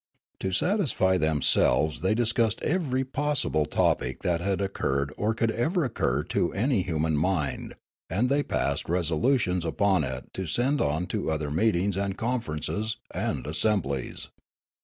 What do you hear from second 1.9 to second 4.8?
they discussed every possible topic that had